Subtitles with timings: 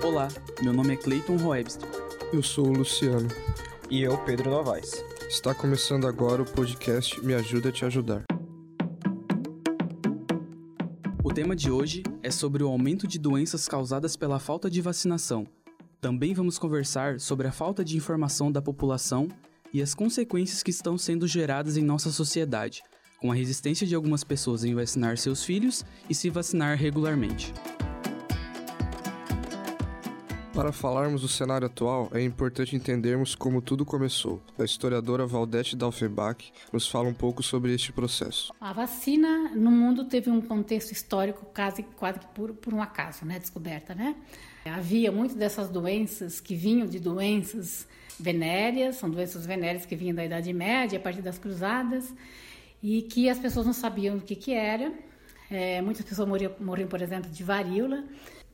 [0.00, 0.28] Olá,
[0.62, 1.88] meu nome é Clayton Roebster.
[2.32, 3.28] Eu sou o Luciano.
[3.90, 5.04] E eu, Pedro Novaes.
[5.28, 8.24] Está começando agora o podcast Me Ajuda a Te Ajudar.
[11.22, 15.46] O tema de hoje é sobre o aumento de doenças causadas pela falta de vacinação.
[16.00, 19.26] Também vamos conversar sobre a falta de informação da população
[19.74, 22.82] e as consequências que estão sendo geradas em nossa sociedade,
[23.20, 27.52] com a resistência de algumas pessoas em vacinar seus filhos e se vacinar regularmente.
[30.58, 34.42] Para falarmos do cenário atual, é importante entendermos como tudo começou.
[34.58, 38.52] A historiadora Valdete Dalfebach nos fala um pouco sobre este processo.
[38.60, 43.38] A vacina no mundo teve um contexto histórico quase, quase por, por um acaso, né,
[43.38, 44.16] descoberta, né?
[44.64, 47.86] Havia muitas dessas doenças que vinham de doenças
[48.18, 52.12] venéreas, são doenças venéreas que vinham da Idade Média, a partir das Cruzadas,
[52.82, 54.92] e que as pessoas não sabiam o que, que era.
[55.48, 58.02] É, muitas pessoas morriam, morriam, por exemplo, de varíola.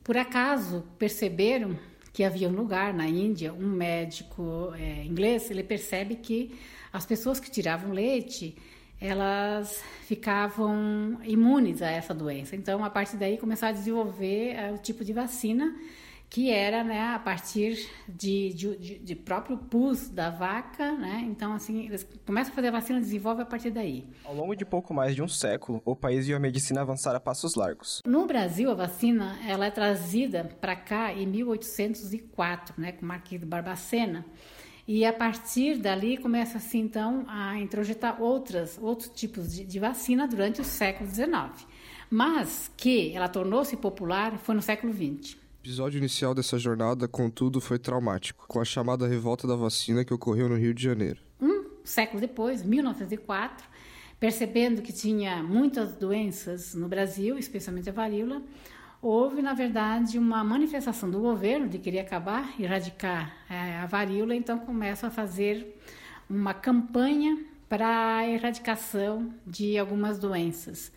[0.03, 1.75] Por acaso perceberam
[2.15, 6.57] que havia um lugar na Índia, um médico é, inglês, ele percebe que
[6.93, 8.55] as pessoas que tiravam leite,
[9.01, 12.55] elas ficavam imunes a essa doença.
[12.55, 15.75] Então, a partir daí, começaram a desenvolver é, o tipo de vacina
[16.35, 21.25] que era né, a partir de, de, de, próprio pus da vaca, né?
[21.29, 24.05] Então, assim, eles começam a fazer a vacina e desenvolve a partir daí.
[24.25, 27.21] Ao longo de pouco mais de um século, o país viu a medicina avançar a
[27.21, 28.01] passos largos.
[28.05, 33.47] No Brasil, a vacina ela é trazida para cá em 1804, né, com Marquês de
[33.47, 34.25] Barbacena.
[34.85, 40.59] E a partir dali começa-se então a introjetar outras, outros tipos de, de vacina durante
[40.59, 41.65] o século XIX.
[42.09, 45.44] Mas que ela tornou-se popular foi no século XX.
[45.65, 50.13] O episódio inicial dessa jornada, contudo, foi traumático, com a chamada revolta da vacina que
[50.13, 51.19] ocorreu no Rio de Janeiro.
[51.41, 53.67] Um século depois, 1904,
[54.19, 58.43] percebendo que tinha muitas doenças no Brasil, especialmente a varíola,
[59.01, 64.59] houve, na verdade, uma manifestação do governo de querer acabar, erradicar é, a varíola, então
[64.59, 65.81] começa a fazer
[66.29, 70.91] uma campanha para a erradicação de algumas doenças.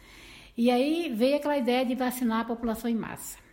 [0.55, 3.48] E aí veio aquela ideia de vacinar a população em massa.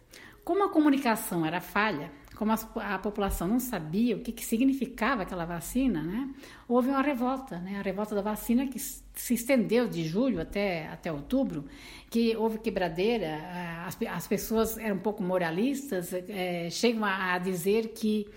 [0.46, 5.24] Como a comunicação era falha, como a, a população não sabia o que, que, significava
[5.24, 6.30] aquela vacina, né,
[6.68, 11.12] houve uma revolta, né, a revolta da vacina que se estendeu de julho até, até
[11.12, 11.66] outubro,
[12.12, 13.40] que houve quebradeira,
[13.88, 18.28] as, as pessoas eram um pouco moralistas, é, chegam a, a dizer que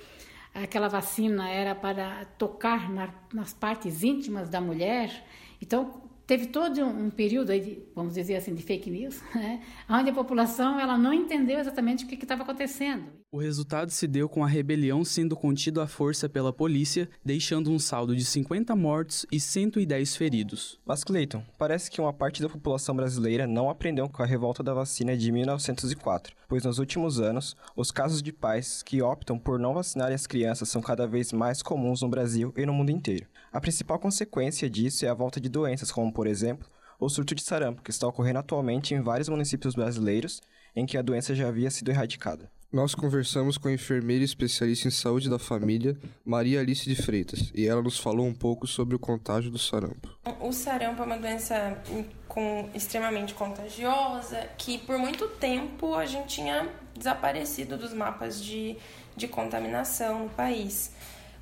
[0.55, 5.25] aquela vacina era para tocar na, nas partes íntimas da mulher.
[5.61, 10.11] Então, teve todo um período aí de, vamos dizer assim, de fake news, né, onde
[10.11, 13.05] a população ela não entendeu exatamente o que estava acontecendo.
[13.33, 17.79] O resultado se deu com a rebelião sendo contida à força pela polícia, deixando um
[17.79, 20.79] saldo de 50 mortos e 110 feridos.
[20.85, 24.75] Mas Clayton, parece que uma parte da população brasileira não aprendeu com a revolta da
[24.75, 29.75] vacina de 1904, pois nos últimos anos, os casos de pais que optam por não
[29.75, 33.27] vacinar as crianças são cada vez mais comuns no Brasil e no mundo inteiro.
[33.53, 36.69] A principal consequência disso é a volta de doenças como por exemplo,
[37.01, 40.41] o surto de sarampo, que está ocorrendo atualmente em vários municípios brasileiros
[40.75, 42.51] em que a doença já havia sido erradicada.
[42.71, 47.67] Nós conversamos com a enfermeira especialista em saúde da família, Maria Alice de Freitas, e
[47.67, 50.15] ela nos falou um pouco sobre o contágio do sarampo.
[50.39, 51.83] O sarampo é uma doença
[52.29, 58.77] com, extremamente contagiosa que por muito tempo a gente tinha desaparecido dos mapas de,
[59.17, 60.93] de contaminação no país.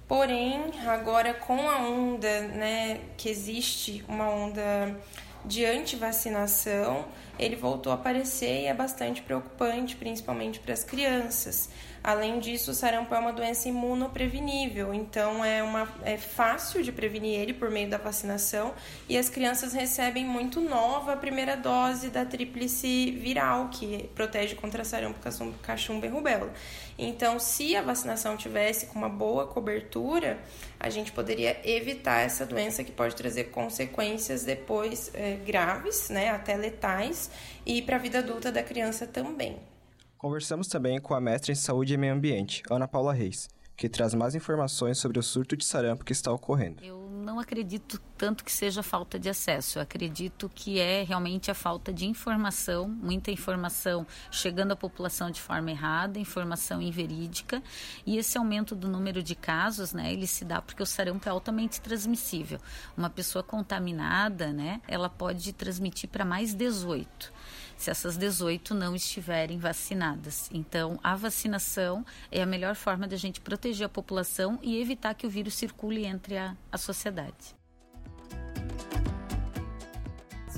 [0.08, 4.96] Porém, agora com a onda, né, que existe uma onda
[5.44, 7.04] de antivacinação,
[7.38, 11.68] ele voltou a aparecer e é bastante preocupante, principalmente para as crianças.
[12.06, 17.36] Além disso, o sarampo é uma doença imunoprevenível, então é, uma, é fácil de prevenir
[17.40, 18.72] ele por meio da vacinação
[19.08, 24.84] e as crianças recebem muito nova a primeira dose da tríplice viral, que protege contra
[24.84, 25.18] sarampo,
[25.60, 26.52] cachumba e rubéola.
[26.96, 30.38] Então, se a vacinação tivesse com uma boa cobertura,
[30.78, 36.54] a gente poderia evitar essa doença que pode trazer consequências depois é, graves, né, até
[36.54, 37.32] letais,
[37.66, 39.58] e para a vida adulta da criança também.
[40.18, 44.14] Conversamos também com a mestra em Saúde e Meio Ambiente, Ana Paula Reis, que traz
[44.14, 46.82] mais informações sobre o surto de sarampo que está ocorrendo.
[46.82, 51.54] Eu não acredito tanto que seja falta de acesso, eu acredito que é realmente a
[51.54, 57.62] falta de informação, muita informação chegando à população de forma errada, informação inverídica,
[58.06, 61.30] e esse aumento do número de casos, né, ele se dá porque o sarampo é
[61.30, 62.58] altamente transmissível.
[62.96, 67.35] Uma pessoa contaminada, né, ela pode transmitir para mais 18
[67.76, 70.48] se essas 18 não estiverem vacinadas.
[70.52, 75.26] Então, a vacinação é a melhor forma da gente proteger a população e evitar que
[75.26, 77.56] o vírus circule entre a, a sociedade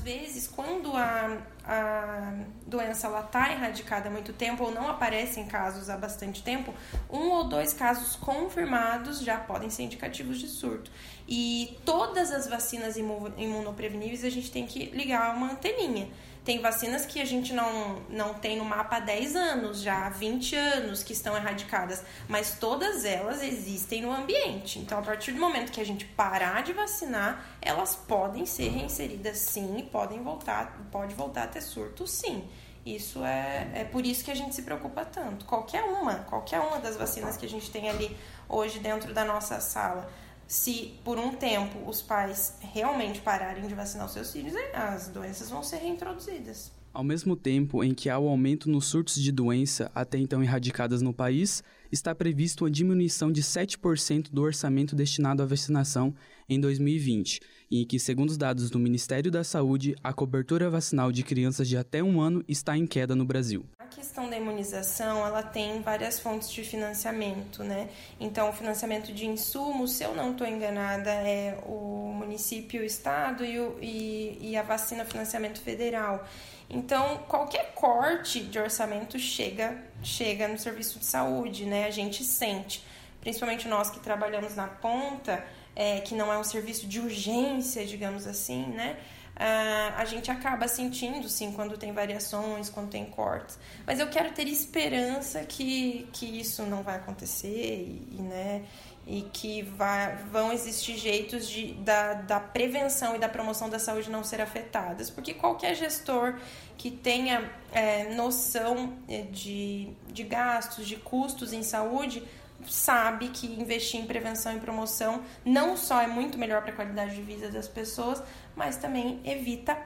[0.08, 1.36] vezes, quando a,
[1.66, 2.32] a
[2.66, 6.72] doença está erradicada há muito tempo ou não aparece em casos há bastante tempo,
[7.10, 10.90] um ou dois casos confirmados já podem ser indicativos de surto.
[11.28, 16.08] E todas as vacinas imunopreveníveis a gente tem que ligar uma anteninha.
[16.48, 20.08] Tem vacinas que a gente não, não tem no mapa há 10 anos, já há
[20.08, 24.78] 20 anos que estão erradicadas, mas todas elas existem no ambiente.
[24.78, 29.36] Então, a partir do momento que a gente parar de vacinar, elas podem ser reinseridas
[29.36, 32.48] sim e podem voltar, pode voltar a ter surto sim.
[32.86, 35.44] Isso é, é por isso que a gente se preocupa tanto.
[35.44, 38.16] Qualquer uma, qualquer uma das vacinas que a gente tem ali
[38.48, 40.10] hoje dentro da nossa sala
[40.48, 45.08] se por um tempo os pais realmente pararem de vacinar os seus filhos, é, as
[45.08, 46.72] doenças vão ser reintroduzidas.
[46.92, 51.02] Ao mesmo tempo em que há o aumento nos surtos de doença até então erradicadas
[51.02, 51.62] no país,
[51.92, 56.14] está previsto uma diminuição de 7% do orçamento destinado à vacinação
[56.48, 57.40] em 2020,
[57.70, 61.76] em que, segundo os dados do Ministério da Saúde, a cobertura vacinal de crianças de
[61.76, 66.50] até um ano está em queda no Brasil questão da imunização, ela tem várias fontes
[66.50, 67.88] de financiamento, né?
[68.20, 73.44] Então, o financiamento de insumos, se eu não estou enganada, é o município, o estado
[73.44, 76.24] e, o, e, e a vacina financiamento federal.
[76.70, 81.86] Então, qualquer corte de orçamento chega, chega no serviço de saúde, né?
[81.86, 82.84] A gente sente,
[83.20, 85.44] principalmente nós que trabalhamos na ponta,
[85.74, 88.98] é, que não é um serviço de urgência, digamos assim, né?
[89.38, 93.58] A gente acaba sentindo, sim, quando tem variações, quando tem cortes.
[93.86, 98.64] Mas eu quero ter esperança que, que isso não vai acontecer e, e né,
[99.08, 104.10] e que vai, vão existir jeitos de, da, da prevenção e da promoção da saúde
[104.10, 106.38] não ser afetadas, porque qualquer gestor
[106.76, 112.22] que tenha é, noção é, de, de gastos, de custos em saúde,
[112.66, 117.14] sabe que investir em prevenção e promoção não só é muito melhor para a qualidade
[117.14, 118.22] de vida das pessoas,
[118.58, 119.76] mas também evita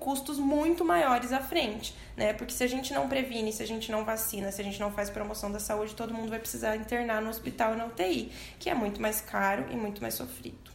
[0.00, 2.32] custos muito maiores à frente, né?
[2.32, 4.90] Porque se a gente não previne, se a gente não vacina, se a gente não
[4.90, 8.70] faz promoção da saúde, todo mundo vai precisar internar no hospital e na UTI, que
[8.70, 10.72] é muito mais caro e muito mais sofrido.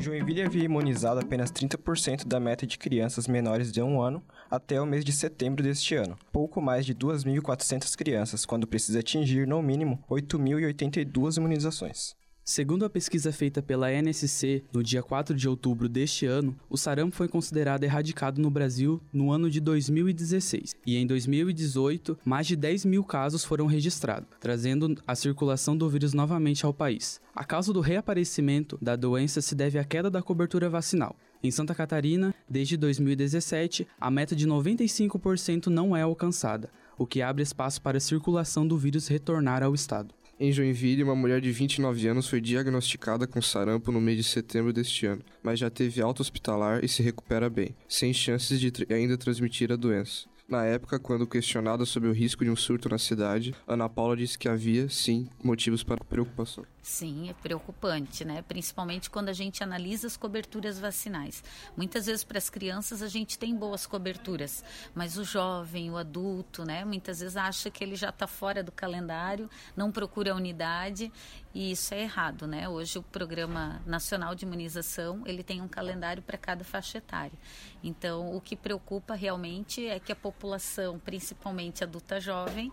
[0.00, 4.20] Joinville havia imunizado apenas 30% da meta de crianças menores de um ano
[4.50, 9.46] até o mês de setembro deste ano, pouco mais de 2.400 crianças, quando precisa atingir,
[9.46, 12.20] no mínimo, 8.082 imunizações.
[12.44, 17.14] Segundo a pesquisa feita pela NSC no dia 4 de outubro deste ano, o sarampo
[17.14, 22.84] foi considerado erradicado no Brasil no ano de 2016 e em 2018 mais de 10
[22.84, 27.20] mil casos foram registrados, trazendo a circulação do vírus novamente ao país.
[27.32, 31.14] A causa do reaparecimento da doença se deve à queda da cobertura vacinal.
[31.44, 37.44] Em Santa Catarina, desde 2017, a meta de 95% não é alcançada, o que abre
[37.44, 40.12] espaço para a circulação do vírus retornar ao estado.
[40.44, 44.72] Em Joinville, uma mulher de 29 anos foi diagnosticada com sarampo no mês de setembro
[44.72, 49.16] deste ano, mas já teve alta hospitalar e se recupera bem, sem chances de ainda
[49.16, 50.26] transmitir a doença.
[50.48, 54.38] Na época, quando questionada sobre o risco de um surto na cidade, Ana Paula disse
[54.38, 56.66] que havia, sim, motivos para preocupação.
[56.82, 58.42] Sim, é preocupante, né?
[58.42, 61.42] Principalmente quando a gente analisa as coberturas vacinais.
[61.76, 66.64] Muitas vezes para as crianças a gente tem boas coberturas, mas o jovem, o adulto,
[66.64, 66.84] né?
[66.84, 71.10] Muitas vezes acha que ele já está fora do calendário, não procura a unidade
[71.54, 72.68] e isso é errado, né?
[72.68, 77.38] Hoje o Programa Nacional de Imunização ele tem um calendário para cada faixa etária.
[77.82, 82.72] Então o que preocupa realmente é que a população, principalmente adulta jovem,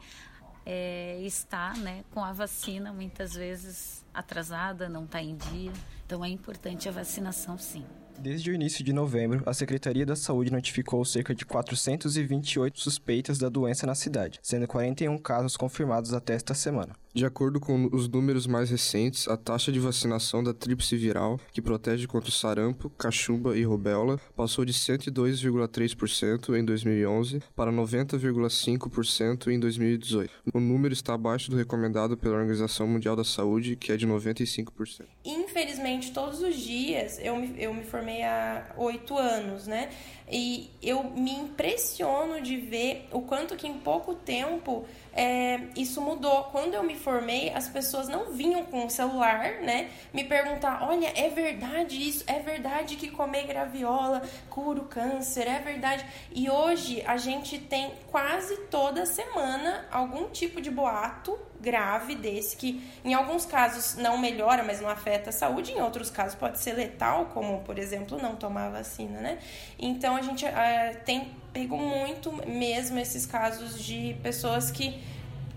[0.65, 5.73] é, está né, com a vacina muitas vezes atrasada, não está em dia.
[6.05, 7.85] Então é importante a vacinação sim.
[8.19, 13.47] Desde o início de novembro, a Secretaria da Saúde notificou cerca de 428 suspeitas da
[13.47, 16.93] doença na cidade, sendo 41 casos confirmados até esta semana.
[17.19, 21.61] De acordo com os números mais recentes, a taxa de vacinação da tríplice viral, que
[21.61, 29.59] protege contra o sarampo, cachumba e rubéola, passou de 102,3% em 2011 para 90,5% em
[29.59, 30.31] 2018.
[30.53, 35.03] O número está abaixo do recomendado pela Organização Mundial da Saúde, que é de 95%.
[35.25, 39.89] Infelizmente, todos os dias, eu me, eu me formei há oito anos, né?
[40.29, 46.43] E eu me impressiono de ver o quanto que em pouco tempo é, isso mudou.
[46.45, 49.89] Quando eu me formei, as pessoas não vinham com o celular, né?
[50.13, 52.23] Me perguntar: olha, é verdade isso?
[52.27, 55.47] É verdade que comer graviola cura o câncer?
[55.47, 56.05] É verdade.
[56.31, 62.81] E hoje a gente tem quase toda semana algum tipo de boato grave desse que
[63.03, 66.73] em alguns casos não melhora, mas não afeta a saúde, em outros casos pode ser
[66.73, 69.39] letal, como por exemplo não tomar vacina, né?
[69.77, 75.01] Então a gente uh, tem pego muito mesmo esses casos de pessoas que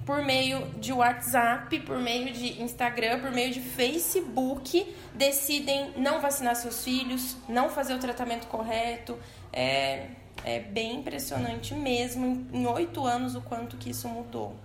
[0.05, 6.57] por meio de WhatsApp, por meio de Instagram, por meio de Facebook, decidem não vacinar
[6.57, 9.17] seus filhos, não fazer o tratamento correto.
[9.53, 10.09] É,
[10.45, 14.57] é bem impressionante mesmo, em oito anos, o quanto que isso mudou.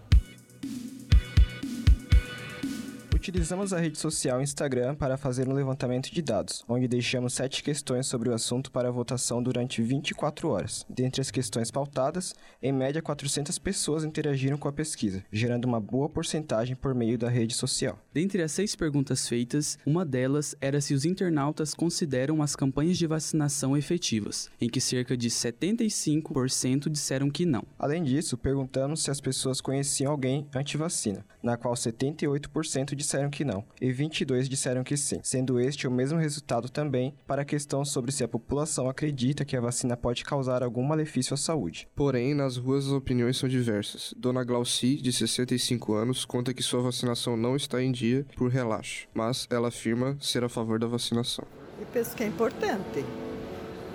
[3.27, 8.07] Utilizamos a rede social Instagram para fazer um levantamento de dados, onde deixamos sete questões
[8.07, 10.85] sobre o assunto para votação durante 24 horas.
[10.89, 16.07] Dentre as questões pautadas, em média 400 pessoas interagiram com a pesquisa, gerando uma boa
[16.07, 17.99] porcentagem por meio da rede social.
[18.13, 23.07] Dentre as seis perguntas feitas, uma delas era se os internautas consideram as campanhas de
[23.07, 27.65] vacinação efetivas, em que cerca de 75% disseram que não.
[27.77, 33.43] Além disso, perguntamos se as pessoas conheciam alguém anti-vacina, na qual 78% disseram disseram que
[33.43, 37.83] não, e 22 disseram que sim, sendo este o mesmo resultado também para a questão
[37.83, 41.87] sobre se a população acredita que a vacina pode causar algum malefício à saúde.
[41.95, 44.13] Porém, nas ruas as opiniões são diversas.
[44.17, 49.07] Dona Glauci, de 65 anos, conta que sua vacinação não está em dia por relaxo,
[49.13, 51.45] mas ela afirma ser a favor da vacinação.
[51.79, 53.03] Eu penso que é importante.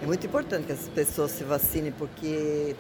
[0.03, 2.75] É muito importante que as pessoas se vacinem porque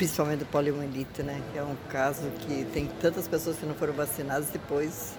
[0.00, 1.42] principalmente o poliomielite, né?
[1.52, 5.12] Que é um caso que tem tantas pessoas que não foram vacinadas depois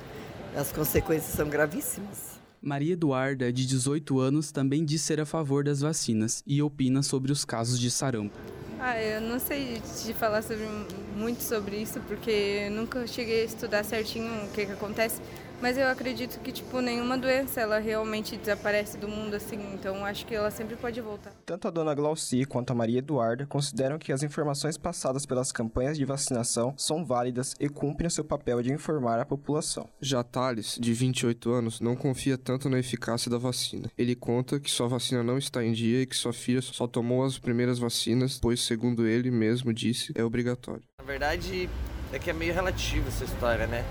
[0.55, 2.41] as consequências são gravíssimas.
[2.59, 7.31] Maria Eduarda, de 18 anos, também diz ser a favor das vacinas e opina sobre
[7.31, 8.35] os casos de sarampo.
[8.79, 10.67] Ah, eu não sei te falar sobre,
[11.15, 15.21] muito sobre isso, porque nunca cheguei a estudar certinho o que, que acontece.
[15.61, 20.25] Mas eu acredito que, tipo, nenhuma doença ela realmente desaparece do mundo assim, então acho
[20.25, 21.31] que ela sempre pode voltar.
[21.45, 25.97] Tanto a dona Glauci quanto a Maria Eduarda consideram que as informações passadas pelas campanhas
[25.97, 29.87] de vacinação são válidas e cumprem o seu papel de informar a população.
[30.01, 33.91] Já Thales, de 28 anos, não confia tanto na eficácia da vacina.
[33.95, 37.23] Ele conta que sua vacina não está em dia e que sua filha só tomou
[37.23, 40.81] as primeiras vacinas, pois, segundo ele mesmo disse, é obrigatório.
[40.97, 41.69] Na verdade,
[42.11, 43.85] é que é meio relativo essa história, né?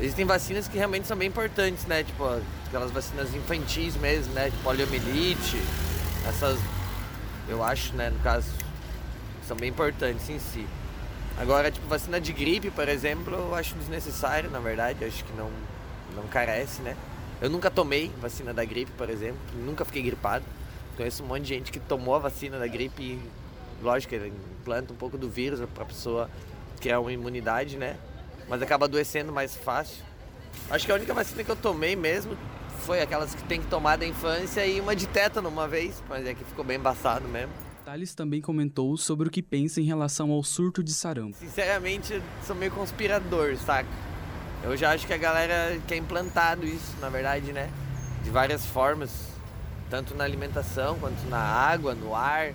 [0.00, 2.04] Existem vacinas que realmente são bem importantes, né?
[2.04, 2.24] Tipo,
[2.66, 4.50] aquelas vacinas infantis mesmo, né?
[4.50, 5.56] Tipo, poliomielite,
[6.28, 6.58] essas,
[7.48, 8.48] eu acho, né, no caso,
[9.46, 10.66] são bem importantes em si.
[11.38, 15.32] Agora, tipo, vacina de gripe, por exemplo, eu acho desnecessário, na verdade, eu acho que
[15.32, 15.50] não,
[16.14, 16.94] não carece, né?
[17.40, 20.44] Eu nunca tomei vacina da gripe, por exemplo, nunca fiquei gripado.
[20.96, 23.20] Conheço um monte de gente que tomou a vacina da gripe e,
[23.82, 26.30] lógico, ele implanta um pouco do vírus para pessoa
[26.80, 27.96] criar uma imunidade, né?
[28.48, 30.04] Mas acaba adoecendo mais fácil.
[30.70, 32.36] Acho que a única vacina que eu tomei mesmo
[32.80, 36.26] foi aquelas que tem que tomar da infância e uma de tétano uma vez, mas
[36.26, 37.52] é que ficou bem embaçado mesmo.
[37.84, 41.36] Thales também comentou sobre o que pensa em relação ao surto de sarampo.
[41.36, 43.88] Sinceramente, sou meio conspirador, saca?
[44.62, 47.70] Eu já acho que a galera quer implantado isso, na verdade, né?
[48.24, 49.10] De várias formas,
[49.88, 52.52] tanto na alimentação quanto na água, no ar.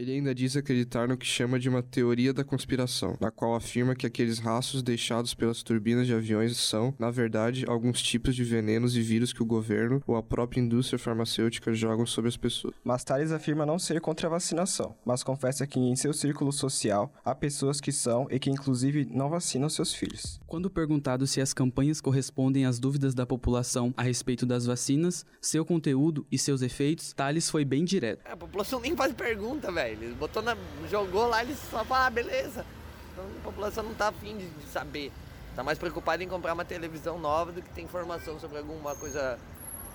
[0.00, 3.94] Ele ainda diz acreditar no que chama de uma teoria da conspiração, na qual afirma
[3.94, 8.96] que aqueles rastros deixados pelas turbinas de aviões são, na verdade, alguns tipos de venenos
[8.96, 12.72] e vírus que o governo ou a própria indústria farmacêutica jogam sobre as pessoas.
[12.82, 17.12] Mas Tales afirma não ser contra a vacinação, mas confessa que em seu círculo social
[17.22, 20.40] há pessoas que são e que inclusive não vacinam seus filhos.
[20.46, 25.62] Quando perguntado se as campanhas correspondem às dúvidas da população a respeito das vacinas, seu
[25.62, 28.22] conteúdo e seus efeitos, Tales foi bem direto.
[28.24, 29.89] A população nem faz pergunta, velho.
[29.92, 30.56] Ele botou na,
[30.88, 32.64] jogou lá, ele só fala, ah, beleza.
[33.12, 35.12] Então a população não tá afim de, de saber.
[35.54, 39.38] Tá mais preocupada em comprar uma televisão nova do que ter informação sobre alguma coisa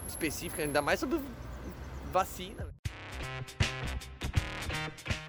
[0.08, 1.20] específica, ainda mais sobre
[2.12, 2.68] vacina.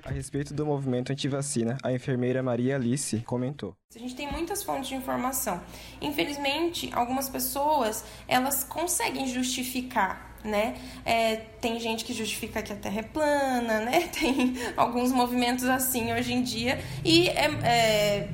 [0.05, 3.77] A respeito do movimento anti-vacina, a enfermeira Maria Alice comentou.
[3.95, 5.61] A gente tem muitas fontes de informação.
[6.01, 10.75] Infelizmente, algumas pessoas, elas conseguem justificar né?
[11.05, 14.09] É, tem gente que justifica que a Terra é plana, né?
[14.19, 18.29] Tem alguns movimentos assim hoje em dia e é, é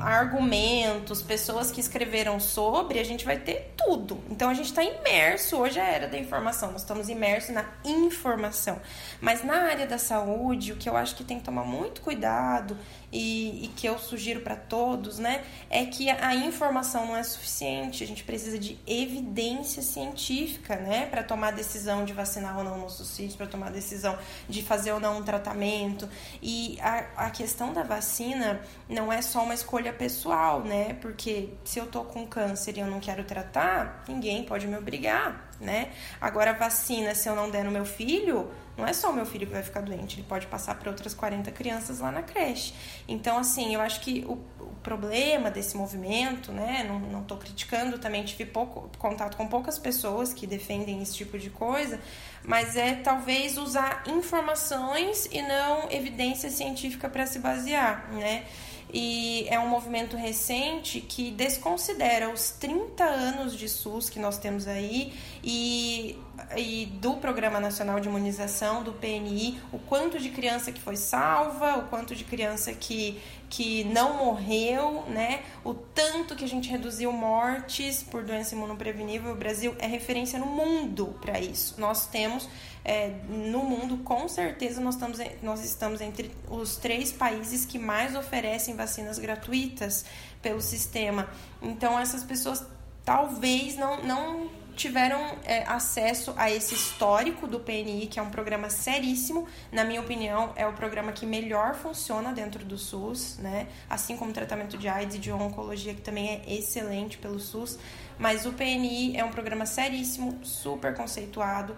[0.00, 4.22] argumentos, pessoas que escreveram sobre, a gente vai ter tudo.
[4.30, 7.64] Então a gente está imerso, hoje é a era da informação, nós estamos imersos na
[7.84, 8.80] informação.
[9.20, 12.76] Mas na área da saúde, o que eu acho que tem que tomar muito cuidado
[13.12, 18.04] e, e que eu sugiro para todos, né, é que a informação não é suficiente.
[18.04, 23.16] A gente precisa de evidência científica, né, para tomar decisão de vacinar ou não nossos
[23.16, 24.16] filhos, para tomar decisão
[24.48, 26.08] de fazer ou não um tratamento.
[26.42, 31.78] E a, a questão da vacina não é só uma escolha pessoal, né, porque se
[31.78, 33.69] eu tô com câncer e eu não quero tratar,
[34.08, 35.90] ninguém pode me obrigar né?
[36.20, 39.46] Agora, vacina, se eu não der no meu filho, não é só o meu filho
[39.46, 42.72] que vai ficar doente, ele pode passar para outras 40 crianças lá na creche.
[43.06, 46.84] Então, assim, eu acho que o, o problema desse movimento, né?
[46.88, 51.50] Não, tô criticando, também tive pouco contato com poucas pessoas que defendem esse tipo de
[51.50, 52.00] coisa,
[52.44, 58.44] mas é talvez usar informações e não evidência científica para se basear, né?
[58.92, 64.66] e é um movimento recente que desconsidera os 30 anos de SUS que nós temos
[64.66, 66.18] aí e,
[66.56, 71.78] e do Programa Nacional de Imunização, do PNI, o quanto de criança que foi salva,
[71.78, 75.42] o quanto de criança que, que não morreu, né?
[75.64, 79.32] O tanto que a gente reduziu mortes por doença imunoprevenível.
[79.32, 81.74] O Brasil é referência no mundo para isso.
[81.78, 82.48] Nós temos
[82.84, 88.14] é, no mundo, com certeza, nós estamos, nós estamos entre os três países que mais
[88.14, 90.04] oferecem vacinas gratuitas
[90.40, 91.28] pelo sistema.
[91.60, 92.64] Então, essas pessoas
[93.04, 94.48] talvez não, não
[94.80, 99.46] tiveram é, acesso a esse histórico do PNI, que é um programa seríssimo.
[99.70, 103.68] Na minha opinião, é o programa que melhor funciona dentro do SUS, né?
[103.90, 107.78] Assim como o tratamento de AIDS e de oncologia, que também é excelente pelo SUS.
[108.18, 111.76] Mas o PNI é um programa seríssimo, super conceituado,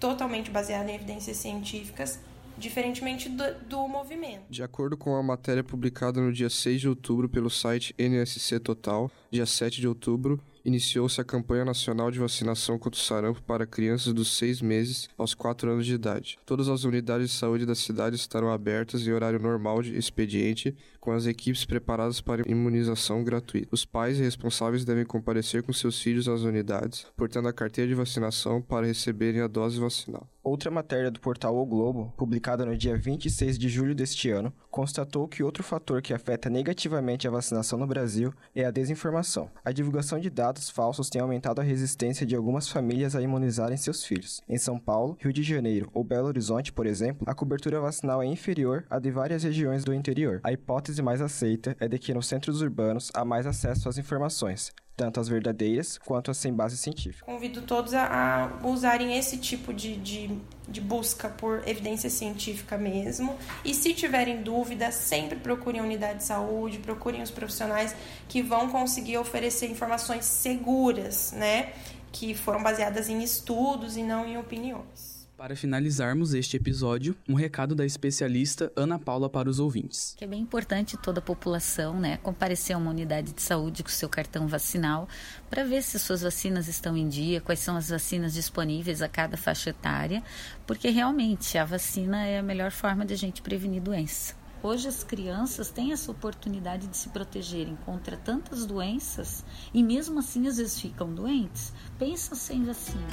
[0.00, 2.18] totalmente baseado em evidências científicas,
[2.56, 4.44] diferentemente do, do, movimento.
[4.48, 9.10] De acordo com a matéria publicada no dia 6 de outubro pelo site NSC Total,
[9.30, 14.12] dia 7 de outubro, iniciou-se a campanha nacional de vacinação contra o sarampo para crianças
[14.12, 16.38] dos 6 meses aos 4 anos de idade.
[16.44, 21.12] Todas as unidades de saúde da cidade estarão abertas em horário normal de expediente, com
[21.12, 23.68] as equipes preparadas para imunização gratuita.
[23.70, 27.94] Os pais e responsáveis devem comparecer com seus filhos às unidades, portando a carteira de
[27.94, 30.28] vacinação para receberem a dose vacinal.
[30.48, 35.28] Outra matéria do portal O Globo, publicada no dia 26 de julho deste ano, constatou
[35.28, 39.50] que outro fator que afeta negativamente a vacinação no Brasil é a desinformação.
[39.62, 44.04] A divulgação de dados falsos tem aumentado a resistência de algumas famílias a imunizarem seus
[44.04, 44.40] filhos.
[44.48, 48.26] Em São Paulo, Rio de Janeiro ou Belo Horizonte, por exemplo, a cobertura vacinal é
[48.26, 50.40] inferior à de várias regiões do interior.
[50.42, 54.72] A hipótese mais aceita é de que nos centros urbanos há mais acesso às informações,
[54.96, 57.24] tanto as verdadeiras quanto as sem base científica.
[57.24, 60.38] Convido todos a, a usarem esse tipo de, de,
[60.68, 63.38] de, busca por evidência científica mesmo.
[63.64, 67.94] E se tiverem dúvida, sempre procurem a unidade de saúde, procurem os profissionais
[68.28, 71.72] que vão conseguir oferecer informações seguras, né?
[72.10, 75.07] Que foram baseadas em estudos e não em opiniões.
[75.38, 80.12] Para finalizarmos este episódio, um recado da especialista Ana Paula para os ouvintes.
[80.18, 83.88] Que é bem importante toda a população, né, comparecer a uma unidade de saúde com
[83.88, 85.08] seu cartão vacinal
[85.48, 89.36] para ver se suas vacinas estão em dia, quais são as vacinas disponíveis a cada
[89.36, 90.24] faixa etária,
[90.66, 94.34] porque realmente a vacina é a melhor forma de a gente prevenir doença.
[94.60, 100.48] Hoje as crianças têm essa oportunidade de se protegerem contra tantas doenças e mesmo assim
[100.48, 101.72] às vezes ficam doentes.
[101.96, 103.06] Pensa sem vacina.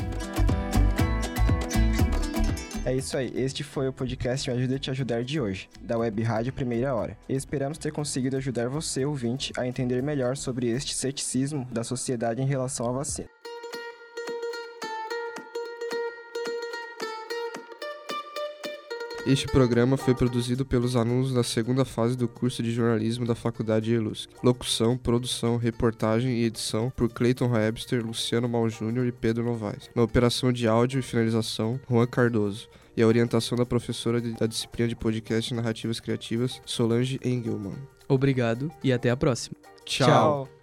[2.85, 5.97] É isso aí, este foi o podcast Me Ajuda a Te Ajudar de hoje, da
[5.97, 7.17] Web Rádio Primeira Hora.
[7.27, 12.45] Esperamos ter conseguido ajudar você, ouvinte, a entender melhor sobre este ceticismo da sociedade em
[12.45, 13.34] relação à vacina.
[19.25, 23.91] Este programa foi produzido pelos alunos da segunda fase do curso de jornalismo da Faculdade
[23.91, 24.29] ELUSC.
[24.43, 29.89] Locução, produção, reportagem e edição por Clayton Webster, Luciano Mal Júnior e Pedro Novaes.
[29.95, 32.69] Na operação de áudio e finalização, Juan Cardoso.
[32.95, 37.75] E a orientação da professora da disciplina de podcast e narrativas criativas, Solange Engelmann.
[38.07, 39.55] Obrigado e até a próxima.
[39.85, 40.07] Tchau.
[40.07, 40.54] Tchau.